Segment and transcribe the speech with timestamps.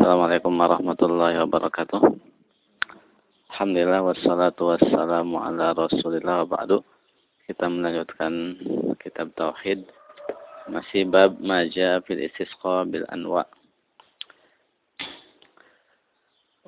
[0.00, 2.00] Assalamualaikum warahmatullahi wabarakatuh.
[3.52, 6.80] Alhamdulillah wassalatu wassalamu ala Rasulillah wa ba'du.
[7.44, 8.56] Kita melanjutkan
[8.96, 9.84] kitab tauhid
[10.72, 13.44] masih bab maja fil istisqa bil anwa.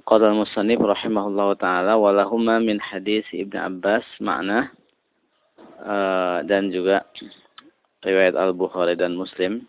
[0.04, 4.68] Qala al-musannif rahimahullah taala walahuma min hadis Ibnu Abbas makna
[5.80, 7.08] uh, dan juga
[8.04, 9.64] riwayat Al-Bukhari dan Muslim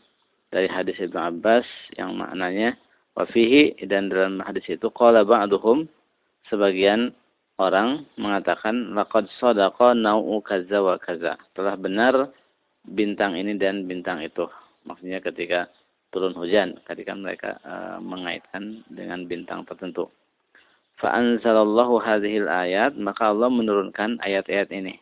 [0.52, 1.64] dari hadis Ibnu Abbas
[1.95, 2.75] yang maknanya
[3.14, 5.85] wafihi dan dalam hadis itu qala ba'duhum
[6.49, 7.13] sebagian
[7.62, 11.38] orang mengatakan laqad sadaqa nau'u kaza wa kaza.
[11.54, 12.34] Telah benar
[12.85, 14.49] bintang ini dan bintang itu.
[14.84, 15.70] Maksudnya ketika
[16.12, 20.09] turun hujan, ketika mereka uh, mengaitkan dengan bintang tertentu.
[21.02, 25.02] Fa anzalallahu hadhil ayat, maka Allah menurunkan ayat-ayat ini.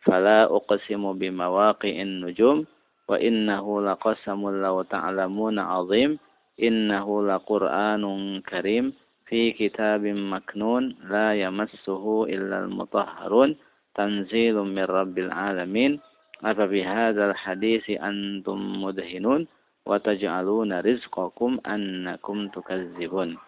[0.00, 2.64] Fala uqsimu bimawaqi'in nujum
[3.08, 6.16] wa innahu laqasamul law ta'lamuna 'azim
[6.58, 8.92] innahu laqur'anun karim
[9.30, 13.54] fi kitabim maknun la yamassuhu illal mutahharun
[13.94, 16.02] tanzilun min rabbil alamin
[16.42, 19.46] afa bihadzal hadisi antum mudhinun
[19.88, 23.38] wa taj'aluna rizqakum annakum tukazzibun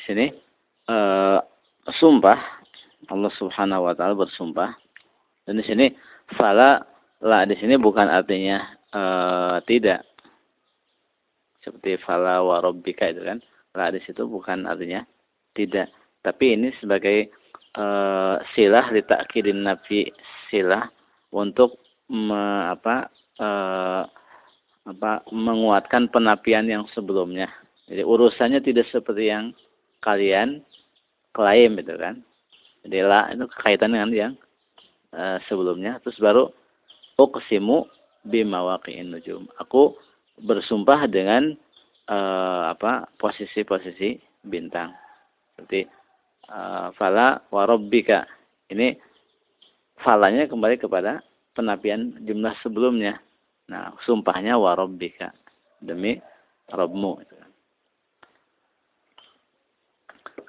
[0.08, 0.26] sini
[0.88, 1.38] uh,
[2.00, 2.40] sumpah.
[3.12, 4.72] Allah Subhanahu wa taala bersumpah.
[5.44, 5.86] Dan di sini
[6.38, 6.80] fala
[7.20, 8.64] la di sini bukan artinya
[8.96, 10.08] uh, tidak
[11.60, 13.38] seperti fala wa rabbika itu kan.
[13.76, 15.04] La di situ bukan artinya
[15.54, 15.92] tidak.
[16.20, 17.30] Tapi ini sebagai
[17.78, 20.10] uh, silah li ta'kidin nafi
[20.50, 20.90] silah
[21.30, 21.78] untuk
[22.10, 24.02] me, apa uh,
[24.88, 27.46] apa menguatkan penapian yang sebelumnya.
[27.86, 29.54] Jadi urusannya tidak seperti yang
[30.02, 30.64] kalian
[31.30, 32.22] klaim itu kan.
[32.82, 34.32] Jadi la itu kaitan dengan yang
[35.14, 36.00] uh, sebelumnya.
[36.02, 36.50] Terus baru
[37.20, 37.86] uqsimu
[38.26, 39.46] bimawaqi'in nujum.
[39.60, 39.94] Aku
[40.42, 41.54] bersumpah dengan
[42.10, 44.92] uh, apa posisi-posisi bintang.
[45.54, 45.86] Seperti
[46.48, 48.26] uh, fala warabbika.
[48.70, 48.96] Ini
[50.00, 51.20] falanya kembali kepada
[51.52, 53.20] penapian jumlah sebelumnya.
[53.70, 55.30] Nah, sumpahnya warabbika
[55.78, 56.18] demi
[56.70, 57.50] itu kan.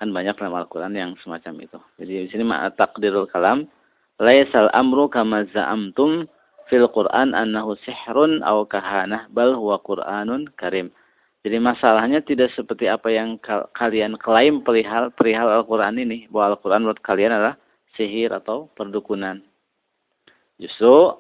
[0.01, 1.77] Banyak dalam Al-Qur'an yang semacam itu.
[1.97, 2.45] Jadi di sini
[2.77, 3.66] takdirul kalam
[4.21, 6.29] laisal amru kama za'amtum
[6.71, 10.87] fil Qur'an annahu sihrun aw kahanah bal huwa Qur'anun karim.
[11.43, 13.35] Jadi masalahnya tidak seperti apa yang
[13.75, 17.59] kalian klaim perihal perihal Al-Qur'an ini, bahwa Al-Qur'an menurut kalian adalah
[17.99, 19.43] sihir atau perdukunan.
[20.61, 21.17] Justru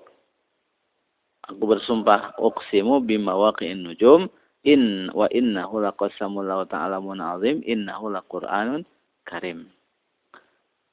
[1.41, 4.29] aku bersumpah uqsimu bimawaqi'in nujum
[4.61, 8.85] in wa innahu laqasamul law ta'lamun azim innahu laqur'anun
[9.25, 9.67] karim.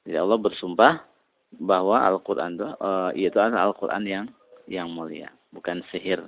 [0.09, 1.05] Jadi Allah bersumpah
[1.53, 4.25] bahwa Al-Quran itu, uh, itu adalah Al-Quran yang
[4.69, 6.21] yang mulia, bukan sihir.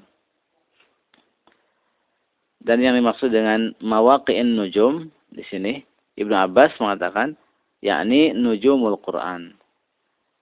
[2.61, 5.81] Dan yang dimaksud dengan mawaqi'in nujum di sini
[6.17, 7.37] Ibnu Abbas mengatakan
[7.81, 9.53] yakni nujumul Quran.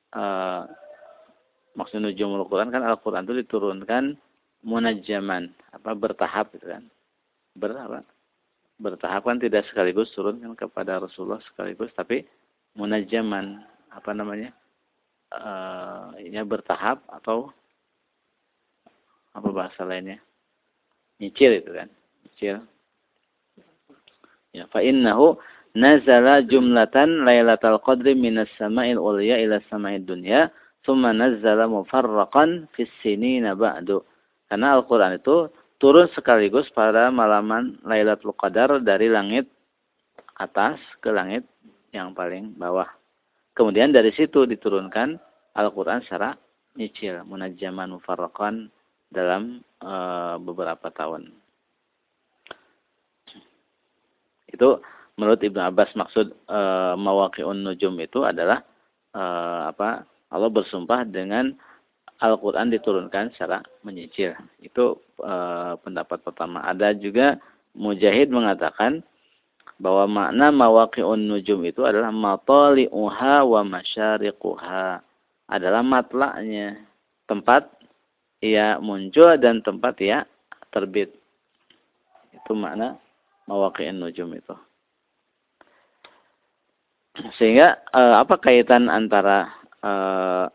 [0.10, 0.66] Uh,
[1.78, 4.18] maksud nujumul Quran kan Al-Quran itu diturunkan
[4.66, 6.84] munajjaman, apa bertahap gitu kan.
[7.56, 8.04] Ber,
[8.80, 12.24] bertahap kan tidak sekaligus turun kan kepada Rasulullah sekaligus tapi
[12.80, 13.60] munajjaman
[13.92, 14.56] apa namanya
[15.36, 17.52] uh, ya bertahap atau
[19.36, 20.18] apa bahasa lainnya?
[21.20, 21.90] Nyicil itu kan?
[22.26, 22.56] Nyicil.
[24.56, 25.38] Ya fa innahu
[25.78, 30.50] nazala jumlatan lailatul qadri minas sama'il ulya ila sama'id dunya
[30.82, 34.02] thumma nazzala mufarraqan fis sinina ba'du.
[34.50, 39.46] Karena Al-Qur'an itu turun sekaligus pada malaman Lailatul Qadar dari langit
[40.42, 41.46] atas ke langit
[41.94, 42.90] yang paling bawah.
[43.54, 45.20] Kemudian dari situ diturunkan
[45.54, 46.34] Al-Quran secara
[46.80, 48.72] nyicil, munajjaman mufarraqan
[49.10, 49.94] dalam e,
[50.42, 51.34] beberapa tahun.
[54.50, 54.82] Itu
[55.18, 56.60] menurut Ibnu Abbas maksud e,
[56.98, 58.62] mawaqi'un nujum itu adalah
[59.14, 59.24] e,
[59.70, 60.06] apa?
[60.30, 61.58] Allah bersumpah dengan
[62.20, 64.38] Al-Quran diturunkan secara menyicil.
[64.62, 65.34] Itu e,
[65.82, 66.66] pendapat pertama.
[66.66, 67.38] Ada juga
[67.78, 69.06] Mujahid mengatakan
[69.80, 75.00] bahwa makna mawaqi'un nujum itu adalah matali'uha wa masyariquha
[75.48, 76.78] adalah matlaknya
[77.26, 77.72] tempat
[78.40, 80.24] ia muncul dan tempat ia
[80.72, 81.12] terbit
[82.32, 82.96] itu makna
[83.50, 84.56] mawaqi'un nujum itu
[87.36, 89.52] sehingga eh, apa kaitan antara
[89.84, 90.48] eh,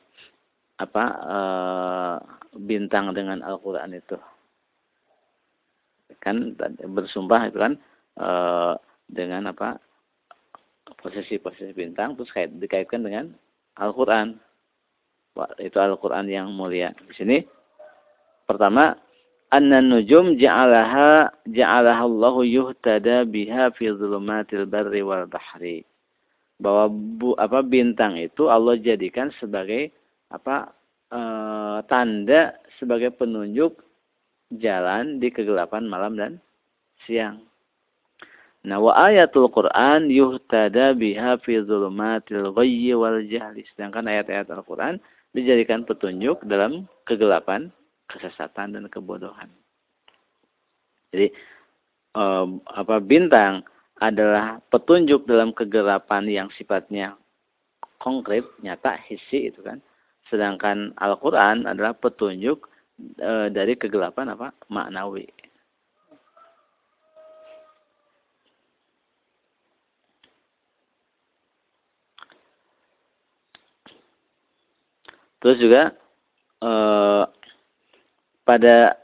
[0.80, 2.16] apa eh,
[2.56, 4.16] bintang dengan Al-Qur'an itu
[6.24, 6.56] kan
[6.88, 7.76] bersumpah itu kan
[8.16, 8.74] eh,
[9.12, 9.76] dengan apa
[11.04, 13.36] posisi-posisi bintang terus kait, dikaitkan dengan
[13.76, 14.40] Al-Qur'an.
[15.60, 16.94] Itu Al-Qur'an yang mulia.
[16.96, 17.36] Di sini
[18.44, 18.98] pertama
[19.54, 25.86] anna nujum ja'alaha ja'alaha Allah yuhtada biha fi dhulumatil barri wal bahri.
[26.58, 29.90] Bahwa bu, apa bintang itu Allah jadikan sebagai
[30.30, 30.70] apa
[31.10, 31.20] e,
[31.90, 33.78] tanda sebagai penunjuk
[34.58, 36.32] jalan di kegelapan malam dan
[37.06, 37.42] siang.
[38.64, 43.60] Nah, wa ayatul Quran yuhtada biha fi dhulumatil ghayyi wal jahli.
[43.74, 44.96] Sedangkan ayat-ayat Al-Quran
[45.36, 47.68] dijadikan petunjuk dalam kegelapan
[48.08, 49.48] kesesatan dan kebodohan.
[51.14, 51.30] Jadi
[52.18, 53.62] um, apa bintang
[54.02, 57.14] adalah petunjuk dalam kegelapan yang sifatnya
[58.02, 59.78] konkret, nyata, hisi itu kan.
[60.28, 62.66] Sedangkan Al-Qur'an adalah petunjuk
[63.20, 64.52] e, dari kegelapan apa?
[64.68, 65.28] maknawi.
[75.44, 75.92] Terus juga
[76.64, 77.24] eh,
[78.44, 78.96] pada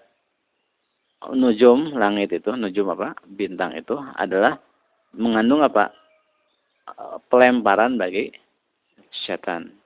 [1.32, 3.16] nujum langit itu, nujum apa?
[3.28, 4.60] Bintang itu adalah
[5.16, 5.92] mengandung apa?
[7.28, 8.32] Pelemparan bagi
[9.26, 9.76] setan.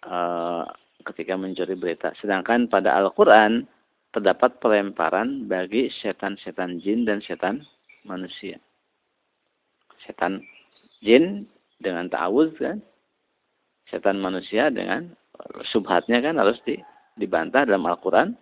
[0.00, 0.64] Uh,
[1.04, 2.12] ketika mencuri berita.
[2.20, 3.68] Sedangkan pada Al-Quran
[4.10, 7.64] terdapat pelemparan bagi setan-setan jin dan setan
[8.04, 8.58] manusia.
[10.04, 10.44] Setan
[11.04, 11.46] jin
[11.80, 12.80] dengan ta'awuz kan.
[13.88, 15.10] Setan manusia dengan
[15.72, 16.78] subhatnya kan harus di,
[17.18, 18.34] dibantah dalam Al-Quran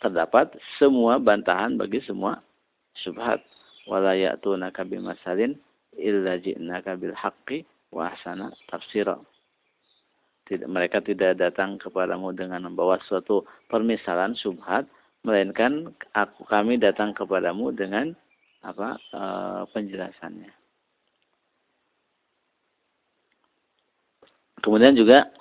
[0.00, 2.40] terdapat semua bantahan bagi semua
[3.00, 3.40] subhat.
[3.84, 5.56] Wala ya'tunaka bimasalin
[5.96, 6.96] illa ji'naka
[7.92, 8.10] wa
[10.44, 14.84] tidak mereka tidak datang kepadamu dengan membawa suatu permisalan subhat
[15.24, 18.12] melainkan aku kami datang kepadamu dengan
[18.60, 19.22] apa e,
[19.72, 20.52] penjelasannya.
[24.60, 25.32] Kemudian juga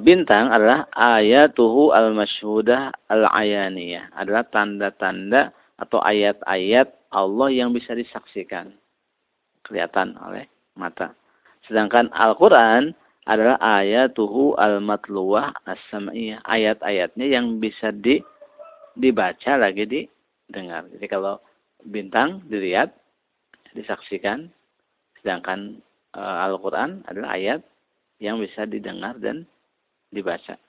[0.00, 4.14] bintang adalah ayatuhu al-masyhudah al-ayaniyah.
[4.14, 5.50] Adalah tanda-tanda
[5.80, 8.70] atau ayat-ayat Allah yang bisa disaksikan.
[9.66, 10.46] Kelihatan oleh
[10.78, 11.14] mata.
[11.66, 12.94] Sedangkan Al-Quran
[13.28, 16.42] adalah ayatuhu al-matluwah as-sam'iyah.
[16.46, 18.22] Ayat-ayatnya yang bisa di,
[18.96, 20.86] dibaca lagi didengar.
[20.94, 21.38] Jadi kalau
[21.84, 22.94] bintang dilihat,
[23.76, 24.50] disaksikan.
[25.20, 25.78] Sedangkan
[26.16, 27.60] e, Al-Quran adalah ayat
[28.20, 29.48] yang bisa didengar dan
[30.12, 30.60] dibaca.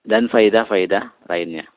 [0.00, 1.68] Dan faidah-faidah lainnya.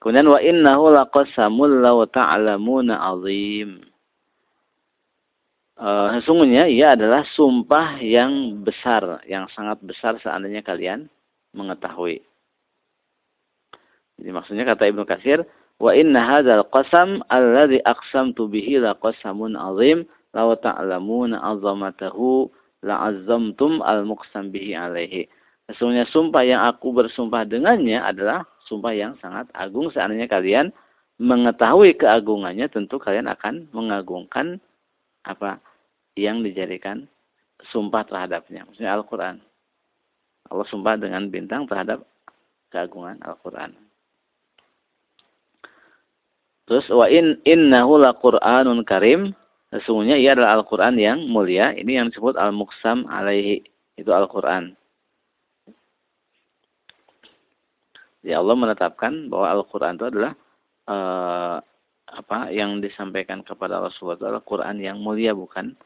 [0.00, 3.84] Kemudian wa innahu laqasamul law ta'lamuna azim.
[5.76, 11.08] Uh, sesungguhnya ia adalah sumpah yang besar, yang sangat besar seandainya kalian
[11.52, 12.24] mengetahui.
[14.20, 15.44] Jadi maksudnya kata Ibnu Katsir,
[15.80, 20.04] Wa inna hadzal qasam alladhi aqsamtu bihi laqasamun azim
[20.36, 22.52] law ta'lamuna azamatahu
[22.84, 25.24] la'azzamtum al-muqsam bihi alaihi.
[25.72, 29.88] Sesungguhnya sumpah yang aku bersumpah dengannya adalah sumpah yang sangat agung.
[29.94, 30.74] Seandainya kalian
[31.20, 34.58] mengetahui keagungannya, tentu kalian akan mengagungkan
[35.22, 35.60] apa
[36.18, 37.06] yang dijadikan
[37.70, 38.66] sumpah terhadapnya.
[38.66, 39.40] Maksudnya Al-Quran.
[40.50, 42.02] Allah sumpah dengan bintang terhadap
[42.74, 43.89] keagungan Al-Quran.
[46.70, 49.34] Terus wa in innahu laqur'anun karim.
[49.74, 51.74] Sesungguhnya ia adalah Al-Qur'an yang mulia.
[51.74, 53.66] Ini yang disebut al-muqsam alaihi.
[53.98, 54.78] Itu Al-Qur'an.
[58.22, 60.38] Ya Allah menetapkan bahwa Al-Qur'an itu adalah
[60.86, 61.58] uh,
[62.10, 65.78] apa yang disampaikan kepada Rasulullah itu adalah Quran yang mulia bukan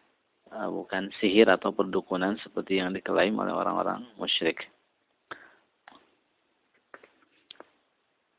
[0.53, 4.64] uh, bukan sihir atau perdukunan seperti yang diklaim oleh orang-orang musyrik.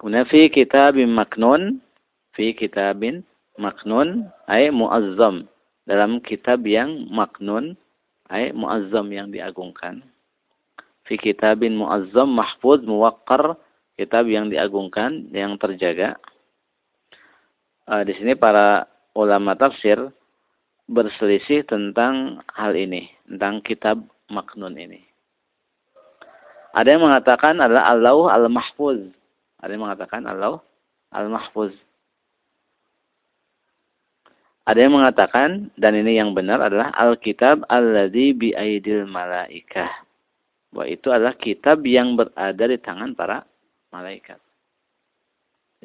[0.01, 1.84] Kemudian fi kitab maknun
[2.35, 3.23] fi kitabin
[3.55, 5.47] maknun ay muazzam
[5.87, 7.79] dalam kitab yang maknun
[8.29, 10.03] ay muazzam yang diagungkan.
[11.07, 13.55] Fi kitabin muazzam mahfuz muwaqqar
[13.95, 16.19] kitab yang diagungkan yang terjaga.
[17.87, 20.11] Uh, di sini para ulama tafsir
[20.89, 23.97] berselisih tentang hal ini tentang kitab
[24.29, 25.01] maknun ini.
[26.75, 28.99] Ada yang mengatakan adalah Allah al-mahfuz.
[29.63, 30.59] Ada yang mengatakan Allah
[31.13, 31.71] al-mahfuz
[34.65, 39.93] ada yang mengatakan dan ini yang benar adalah Alkitab alladzi biaidil malaikah.
[40.73, 43.45] Bahwa itu adalah kitab yang berada di tangan para
[43.93, 44.41] malaikat.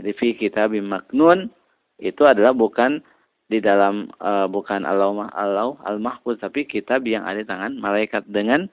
[0.01, 1.53] Jadi fi kitab maknun
[2.01, 3.05] itu adalah bukan
[3.53, 8.65] di dalam uh, bukan Allah Allah al-mahfuz tapi kitab yang ada di tangan malaikat dengan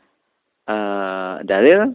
[0.72, 1.92] uh, dalil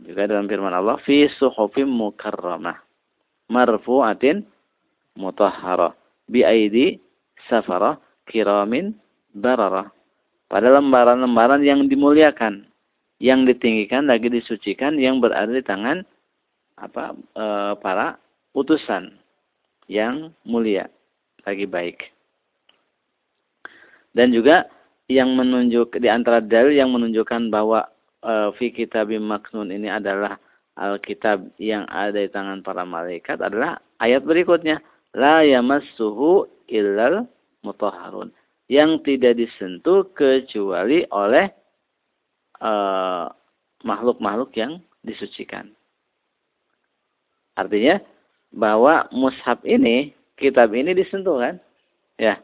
[0.00, 2.78] juga dalam firman Allah fi suhufim mukarramah
[3.50, 4.46] marfu'atin
[5.18, 5.92] mutahharah
[6.28, 7.00] biaidi
[7.48, 8.94] safarah kiramin
[9.34, 9.90] bararah.
[10.48, 12.64] pada lembaran-lembaran yang dimuliakan,
[13.20, 16.00] yang ditinggikan lagi disucikan yang berada di tangan
[16.80, 17.44] apa e,
[17.84, 18.16] para
[18.56, 19.12] utusan
[19.92, 20.88] yang mulia
[21.44, 22.00] lagi baik.
[24.16, 24.72] Dan juga
[25.12, 27.84] yang menunjuk di antara dalil yang menunjukkan bahwa
[28.24, 30.40] e, fi kitab maknun ini adalah
[30.78, 34.78] Alkitab yang ada di tangan para malaikat adalah ayat berikutnya
[35.16, 37.24] la yamassuhu illal
[37.64, 38.32] mutahharun
[38.68, 41.48] yang tidak disentuh kecuali oleh
[42.60, 43.26] eh,
[43.82, 45.72] makhluk-makhluk uh, yang disucikan.
[47.56, 47.98] Artinya
[48.52, 51.56] bahwa mushaf ini, kitab ini disentuh kan?
[52.20, 52.38] Ya.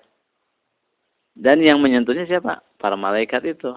[1.37, 2.65] Dan yang menyentuhnya siapa?
[2.81, 3.75] Para malaikat itu.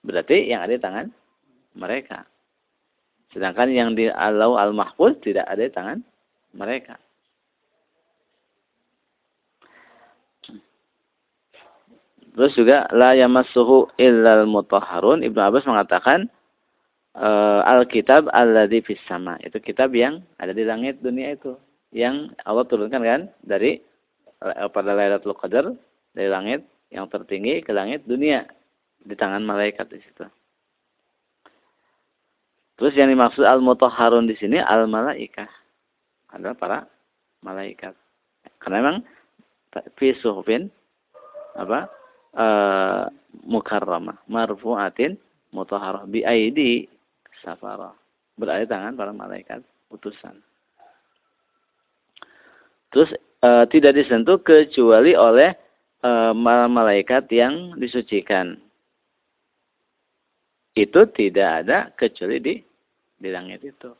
[0.00, 1.06] Berarti yang ada di tangan
[1.76, 2.24] mereka.
[3.30, 5.98] Sedangkan yang di Alau Al-Mahfuz tidak ada di tangan
[6.56, 6.96] mereka.
[12.40, 15.20] Terus juga la yamassuhu illal mutahharun.
[15.20, 16.24] Ibnu Abbas mengatakan
[17.12, 17.28] e,
[17.68, 19.36] Alkitab alladzi fis sama.
[19.44, 21.52] Itu kitab yang ada di langit dunia itu.
[21.92, 23.84] Yang Allah turunkan kan dari
[24.40, 25.68] eh, pada Lailatul Qadar
[26.16, 28.48] dari langit yang tertinggi ke langit dunia
[29.04, 30.24] di tangan malaikat di situ.
[32.80, 35.52] Terus yang dimaksud al-mutahharun di sini al-malaikah.
[36.32, 36.78] Adalah para
[37.44, 37.92] malaikat.
[38.64, 38.96] Karena memang
[40.00, 40.72] fi suhufin
[41.52, 41.99] apa?
[42.34, 43.10] Uh,
[43.46, 45.16] mukarramah marfu'atin
[45.50, 46.86] mutahharah bi aidi
[47.42, 47.90] safara
[48.38, 49.60] berada tangan para malaikat
[49.92, 50.38] utusan.
[52.90, 53.10] Terus
[53.44, 55.54] uh, tidak disentuh kecuali oleh
[56.02, 56.34] uh,
[56.66, 58.58] malaikat yang disucikan.
[60.74, 62.54] Itu tidak ada kecuali di
[63.20, 63.92] di langit itu.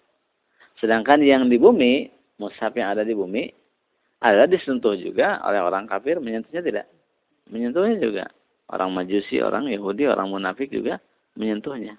[0.80, 2.08] Sedangkan yang di bumi
[2.40, 3.52] mushaf yang ada di bumi
[4.24, 6.86] adalah disentuh juga oleh orang kafir menyentuhnya tidak
[7.50, 8.24] menyentuhnya juga.
[8.70, 11.02] Orang Majusi, orang Yahudi, orang munafik juga
[11.34, 11.98] menyentuhnya.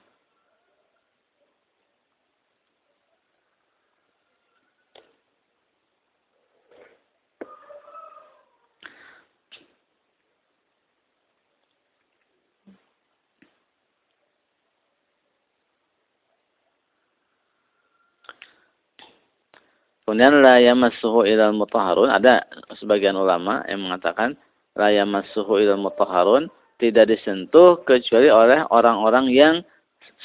[20.12, 22.44] Kemudian la yamassuhu ilal mutahharun ada
[22.76, 24.36] sebagian ulama yang mengatakan
[24.76, 26.48] la masuhu ilal mutahharun
[26.82, 29.56] tidak disentuh kecuali oleh orang-orang yang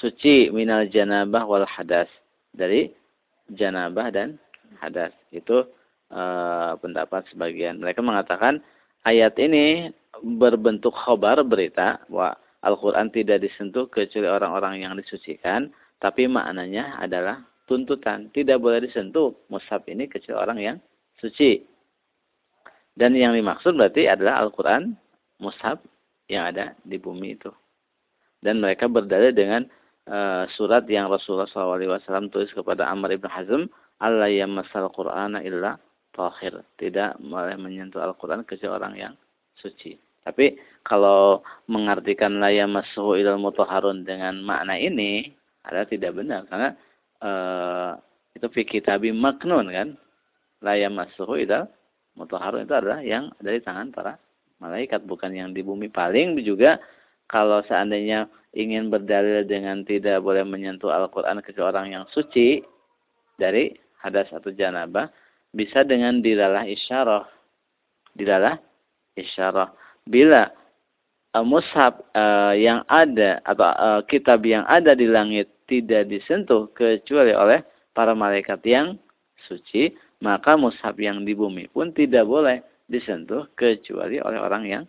[0.01, 2.09] suci minal janabah wal hadas.
[2.57, 2.89] Dari
[3.53, 4.41] janabah dan
[4.81, 5.13] hadas.
[5.29, 5.69] Itu
[6.09, 7.85] uh, pendapat sebagian.
[7.85, 8.65] Mereka mengatakan
[9.05, 9.93] ayat ini
[10.25, 15.69] berbentuk khobar berita bahwa Al-Quran tidak disentuh kecuali orang-orang yang disucikan
[16.01, 18.33] tapi maknanya adalah tuntutan.
[18.33, 20.77] Tidak boleh disentuh mushaf ini kecuali orang yang
[21.21, 21.76] suci
[22.97, 24.97] dan yang dimaksud berarti adalah Al-Quran,
[25.37, 25.77] mushaf
[26.33, 27.53] yang ada di bumi itu.
[28.41, 29.69] Dan mereka berdalil dengan
[30.09, 33.69] uh, surat yang Rasulullah SAW tulis kepada Amr ibn Hazm,
[34.01, 35.77] Allah yang masal Qur'ana illa
[36.17, 36.65] tahir.
[36.81, 39.15] Tidak boleh menyentuh Al-Quran kecuali orang yang
[39.61, 39.97] suci.
[40.25, 45.31] Tapi kalau mengartikan la yamassuhu ilal mutahharun dengan makna ini
[45.63, 46.71] adalah tidak benar karena
[47.23, 47.95] uh,
[48.35, 49.89] itu fi kitabi maknun kan
[50.67, 51.71] la yamassuhu ilal
[52.17, 54.17] mutahharun itu adalah yang dari tangan para
[54.59, 55.93] malaikat bukan yang di bumi.
[55.93, 56.81] Paling juga
[57.29, 62.65] kalau seandainya ingin berdalil dengan tidak boleh menyentuh Al-Quran kecuali orang yang suci
[63.37, 65.13] dari hadas atau janabah
[65.53, 67.29] bisa dengan dilalah isyarah.
[68.17, 68.57] Dilalah
[69.13, 69.69] isyarah.
[70.09, 70.49] Bila
[71.37, 77.37] uh, mushaf uh, yang ada atau uh, kitab yang ada di langit tidak disentuh kecuali
[77.37, 77.61] oleh
[77.93, 78.97] para malaikat yang
[79.45, 79.93] suci
[80.25, 84.85] maka mushaf yang di bumi pun tidak boleh disentuh kecuali oleh orang yang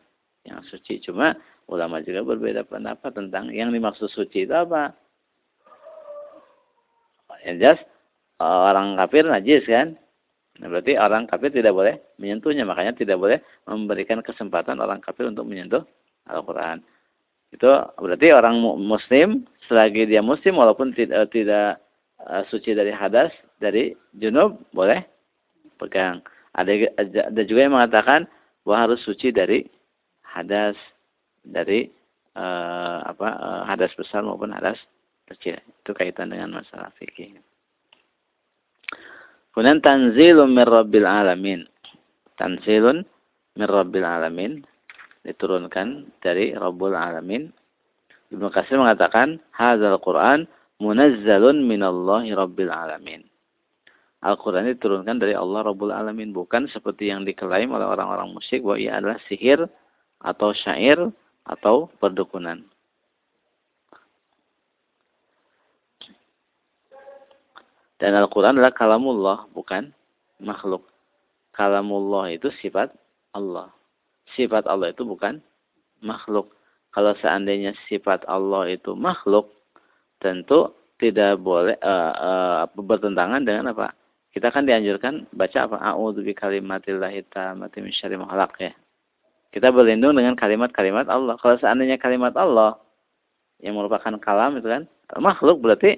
[0.47, 1.03] yang suci.
[1.03, 1.35] Cuma
[1.67, 4.95] ulama juga berbeda pendapat tentang yang dimaksud suci itu apa.
[7.43, 7.79] Yang jelas
[8.39, 9.99] orang kafir najis kan.
[10.57, 12.65] Nah, berarti orang kafir tidak boleh menyentuhnya.
[12.65, 15.85] Makanya tidak boleh memberikan kesempatan orang kafir untuk menyentuh
[16.25, 16.81] Al-Quran.
[17.53, 17.67] Itu
[17.99, 21.79] berarti orang muslim selagi dia muslim walaupun tidak, tidak
[22.19, 23.31] uh, suci dari hadas,
[23.61, 25.16] dari junub boleh
[25.77, 26.25] pegang.
[26.57, 26.91] Ada
[27.29, 28.25] ada juga yang mengatakan
[28.65, 29.63] bahwa harus suci dari
[30.25, 30.75] hadas
[31.45, 31.87] dari
[32.35, 34.81] uh, apa uh, hadas besar maupun hadas
[35.29, 35.61] kecil.
[35.85, 37.37] Itu kaitan dengan masalah fikih.
[39.53, 41.61] Kemudian tanzilun min rabbil alamin.
[42.37, 43.05] Tanzilun
[43.57, 44.65] min rabbil alamin
[45.27, 47.51] diturunkan dari Rabbul Alamin.
[48.31, 50.47] Ibnu Katsir mengatakan, "Hadzal Qur'an
[50.79, 53.26] munazzalun minallahi rabbil alamin."
[54.27, 56.35] Al-Quran diturunkan dari Allah Rabbul Alamin.
[56.35, 59.63] Bukan seperti yang diklaim oleh orang-orang musyrik bahwa ia adalah sihir
[60.19, 60.99] atau syair
[61.47, 62.59] atau perdukunan.
[67.97, 69.89] Dan Al-Quran adalah kalamullah, bukan
[70.43, 70.85] makhluk.
[71.55, 72.93] Kalamullah itu sifat
[73.33, 73.73] Allah.
[74.37, 75.41] Sifat Allah itu bukan
[76.03, 76.53] makhluk.
[76.93, 79.49] Kalau seandainya sifat Allah itu makhluk,
[80.21, 83.93] tentu tidak boleh uh, uh, bertentangan dengan apa?
[84.37, 85.81] Kita kan dianjurkan baca apa?
[85.81, 88.21] A'udzu bi kalimatillahi tammati min syarri
[88.61, 88.69] ya.
[89.49, 91.41] Kita berlindung dengan kalimat-kalimat Allah.
[91.41, 92.77] Kalau seandainya kalimat Allah
[93.57, 94.85] yang merupakan kalam itu kan
[95.17, 95.97] makhluk berarti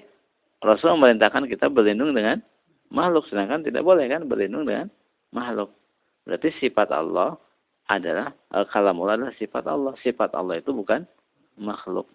[0.63, 2.39] Rasul memerintahkan kita berlindung dengan
[2.88, 4.88] makhluk sedangkan tidak boleh kan berlindung dengan
[5.36, 5.75] makhluk.
[6.24, 7.36] Berarti sifat Allah
[7.91, 10.00] adalah uh, kalamullah adalah sifat Allah.
[10.00, 11.03] Sifat Allah itu bukan
[11.60, 12.08] makhluk.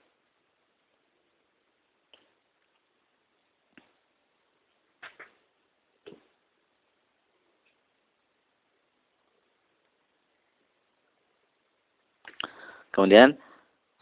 [12.94, 13.34] Kemudian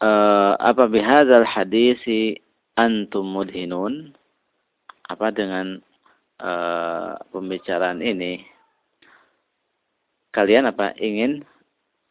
[0.05, 2.37] uh, apa bihadzal hadisi
[2.77, 4.13] antum mudhinun?
[5.09, 5.81] Apa dengan
[6.37, 8.45] uh, pembicaraan ini?
[10.29, 11.41] Kalian apa ingin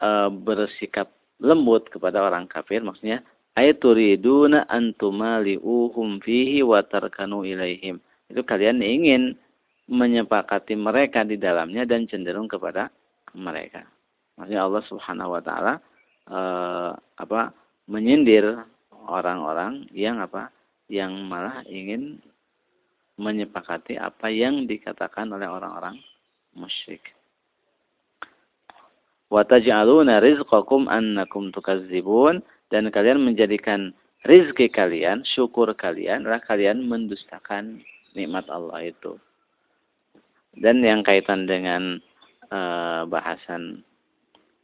[0.03, 2.83] uh, bersikap lembut kepada orang kafir?
[2.83, 3.23] Maksudnya
[3.55, 8.03] ayaturiduna antumaliuhum fihi wa tarkanu ilaihim.
[8.27, 9.39] Itu kalian ingin
[9.87, 12.91] menyepakati mereka di dalamnya dan cenderung kepada
[13.35, 13.87] mereka.
[14.39, 15.75] Maksudnya Allah Subhanahu wa taala
[16.31, 17.41] eh, apa
[17.91, 18.63] menyindir
[19.09, 20.53] orang-orang yang apa
[20.87, 22.21] yang malah ingin
[23.19, 25.99] menyepakati apa yang dikatakan oleh orang-orang
[26.57, 27.13] musyrik.
[29.33, 33.97] Wa taj'aluna rizqakum annakum tukazzibun dan kalian menjadikan
[34.29, 37.81] rizki kalian, syukur kalian adalah kalian mendustakan
[38.13, 39.17] nikmat Allah itu.
[40.53, 41.97] Dan yang kaitan dengan
[42.53, 43.81] uh, bahasan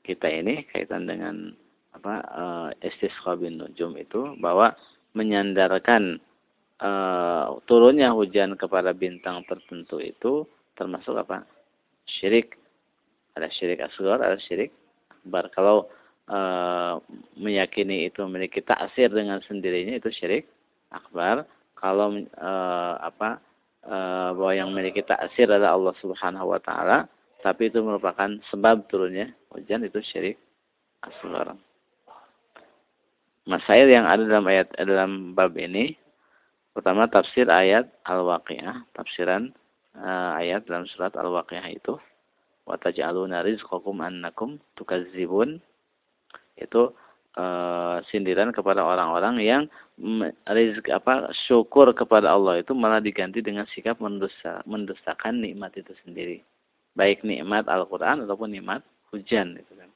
[0.09, 1.53] kita ini kaitan dengan
[1.93, 4.73] apa uh, istisqa bin nujum itu bahwa
[5.13, 6.17] menyandarkan
[6.81, 11.45] uh, turunnya hujan kepada bintang tertentu itu termasuk apa?
[12.09, 12.57] Syirik.
[13.37, 14.73] Ada syirik asghar ada syirik
[15.13, 15.53] akbar.
[15.53, 15.77] Kalau
[16.33, 16.97] uh,
[17.37, 20.49] meyakini itu memiliki taksir dengan sendirinya itu syirik
[20.89, 21.45] akbar.
[21.77, 23.39] Kalau uh, apa
[23.87, 27.07] uh, bahwa yang memiliki taksir adalah Allah Subhanahu wa taala
[27.43, 30.37] tapi itu merupakan sebab turunnya hujan itu syirik
[31.07, 31.55] asghar.
[33.49, 35.97] Masail yang ada dalam ayat dalam bab ini
[36.77, 39.55] pertama tafsir ayat Al-Waqiah, tafsiran
[39.97, 41.97] uh, ayat dalam surat Al-Waqiah itu
[42.69, 45.65] wa taj'aluna rizqakum annakum tukazzibun
[46.61, 46.93] itu
[47.41, 49.63] uh, sindiran kepada orang-orang yang
[50.45, 56.45] rizq apa syukur kepada Allah itu malah diganti dengan sikap mendusta, mendustakan nikmat itu sendiri
[56.95, 59.91] baik nikmat Al-Quran ataupun nikmat hujan itu kan.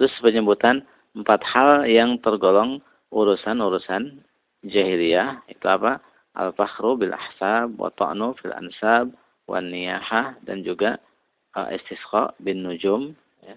[0.00, 2.80] Terus penyebutan empat hal yang tergolong
[3.12, 4.24] urusan-urusan
[4.64, 6.00] jahiliyah itu apa?
[6.32, 9.12] Al-fakhru bil ahsab wa ta'nu fil ansab
[9.44, 10.96] wa niyahah dan juga
[11.52, 13.12] uh, istisqa bin nujum
[13.44, 13.56] ya.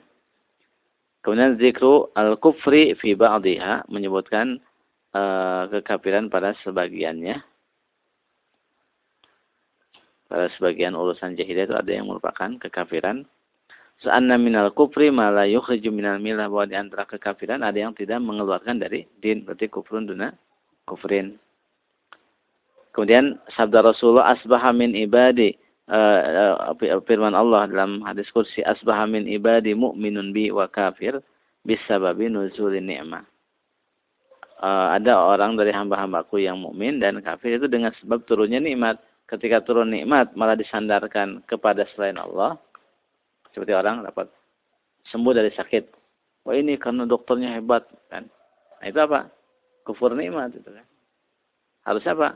[1.24, 4.60] Kemudian zikru al-kufri fi ba'diha menyebutkan
[5.15, 7.39] uh, kekafiran pada sebagiannya
[10.36, 13.24] pada sebagian urusan jahiliyah itu ada yang merupakan kekafiran.
[14.04, 18.84] Seanna minal kufri mala yukhriju minal milah bahwa di antara kekafiran ada yang tidak mengeluarkan
[18.84, 20.36] dari din berarti kufrun duna
[20.84, 21.39] kufrin.
[22.91, 25.56] Kemudian sabda Rasulullah asbaha min ibadi
[25.88, 31.24] uh, uh, firman Allah dalam hadis kursi asbaha min ibadi mu'minun bi wa kafir
[31.63, 33.24] bisababi nuzulin ni'mah.
[34.60, 39.62] Uh, ada orang dari hamba-hambaku yang mukmin dan kafir itu dengan sebab turunnya nikmat ketika
[39.66, 42.58] turun nikmat malah disandarkan kepada selain Allah.
[43.54, 44.28] Seperti orang dapat
[45.10, 45.84] sembuh dari sakit.
[46.46, 48.28] Wah ini karena dokternya hebat kan?
[48.82, 49.32] Nah, itu apa?
[49.88, 50.86] Kufur nikmat itu kan?
[51.88, 52.30] Harusnya apa?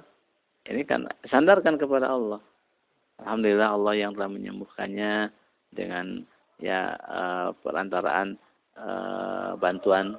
[0.69, 2.41] Ini kan sandarkan kepada Allah.
[3.19, 5.27] Alhamdulillah Allah yang telah menyembuhkannya
[5.75, 6.23] dengan
[6.63, 8.39] ya uh, perantaraan
[8.79, 10.15] uh, bantuan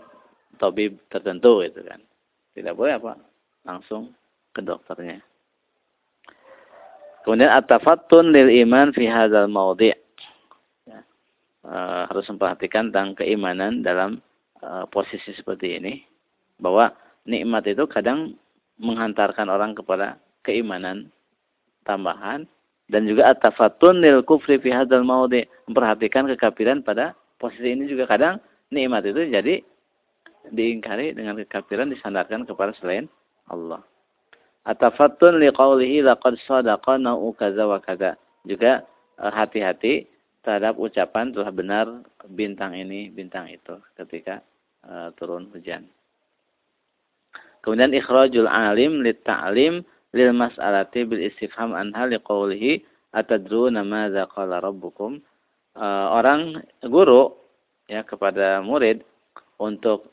[0.60, 2.04] tabib tertentu itu kan?
[2.52, 3.16] Tidak boleh apa?
[3.64, 4.12] Langsung
[4.52, 5.29] ke dokternya
[7.24, 9.92] Kemudian at-tafattun lil iman fi hadzal mawdi'.
[10.88, 11.00] Ya.
[11.60, 14.24] Uh, harus memperhatikan tentang keimanan dalam
[14.64, 16.00] uh, posisi seperti ini
[16.60, 16.92] bahwa
[17.28, 18.36] nikmat itu kadang
[18.80, 21.12] menghantarkan orang kepada keimanan
[21.84, 22.48] tambahan
[22.88, 28.40] dan juga at-tafattun lil kufri fi hadzal mawdi' memperhatikan kekafiran pada posisi ini juga kadang
[28.72, 29.60] nikmat itu jadi
[30.50, 33.06] diingkari dengan kekafiran disandarkan kepada selain
[33.52, 33.84] Allah.
[34.68, 38.16] Atafattun liqaulihi laqad sadaqa na'u kaza wa kaza.
[38.44, 38.84] Juga
[39.20, 40.04] eh, hati-hati
[40.44, 41.86] terhadap ucapan telah benar
[42.32, 44.40] bintang ini, bintang itu ketika
[44.88, 45.84] uh, turun hujan.
[47.60, 49.84] Kemudian ikhrajul alim lit ta'lim
[50.16, 52.80] lil mas'alati bil istifham anha liqaulihi
[53.12, 55.20] atadruna madza qala rabbukum.
[55.76, 57.36] Uh, orang guru
[57.86, 59.04] ya kepada murid
[59.60, 60.08] untuk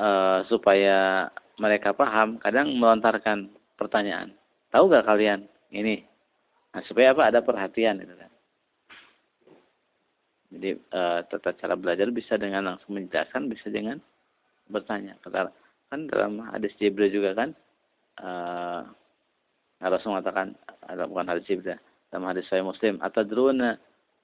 [0.00, 1.28] uh, supaya
[1.60, 4.32] mereka paham kadang melontarkan pertanyaan.
[4.72, 6.02] Tahu gak kalian ini?
[6.76, 7.32] Nah, supaya apa?
[7.32, 8.30] Ada perhatian itu kan.
[10.52, 13.98] Jadi e, tata cara belajar bisa dengan langsung menjelaskan, bisa dengan
[14.70, 15.18] bertanya.
[15.90, 17.50] Kan dalam hadis Jibril juga kan
[18.18, 18.30] e,
[19.82, 20.54] Rasul mengatakan
[20.86, 23.76] ada bukan hadis Jibril, dalam hadis saya Muslim, atadruna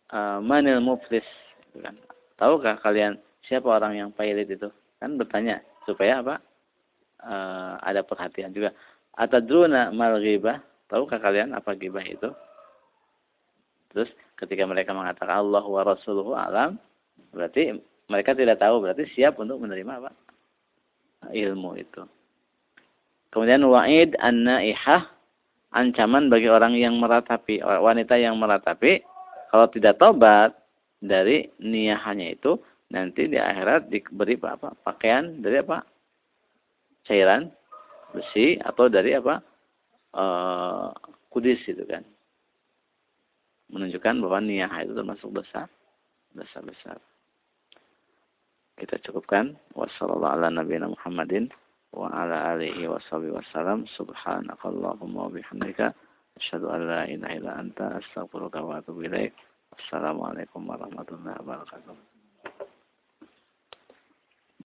[0.09, 1.27] e, manil muflis
[1.69, 1.99] gitu kan.
[2.39, 4.71] Tahukah kalian siapa orang yang pailit itu?
[5.03, 6.39] Kan bertanya supaya apa?
[7.19, 7.35] E,
[7.83, 8.71] ada perhatian juga.
[9.17, 10.61] Atadruna mal ghibah?
[10.89, 12.29] Tahukah kalian apa ghibah itu?
[13.93, 14.09] Terus
[14.41, 16.81] ketika mereka mengatakan Allah wa Rasuluhu alam,
[17.33, 17.77] berarti
[18.09, 20.11] mereka tidak tahu, berarti siap untuk menerima apa?
[21.33, 22.03] Ilmu itu.
[23.33, 25.09] Kemudian wa'id an-naihah,
[25.73, 29.01] ancaman bagi orang yang meratapi, wanita yang meratapi,
[29.49, 30.53] kalau tidak tobat
[31.01, 32.61] dari niyahannya itu,
[32.93, 34.77] nanti di akhirat diberi apa?
[34.85, 35.81] Pakaian dari apa?
[37.09, 37.49] Cairan
[38.13, 39.41] besi atau dari apa?
[40.13, 40.93] Uh,
[41.33, 42.05] kudis itu kan
[43.73, 45.65] menunjukkan bahwa niat itu termasuk dosa
[46.37, 47.01] dosa besar.
[48.77, 49.57] Kita cukupkan.
[49.77, 51.49] Wassalamualaikum Muhammadin
[51.93, 52.89] wa ala alihi
[53.33, 53.89] wasallam.
[53.97, 55.93] Subhanakallahumma wa bihamdika
[57.61, 59.09] anta astaghfiruka wa atubu
[60.69, 62.12] warahmatullahi wabarakatuh.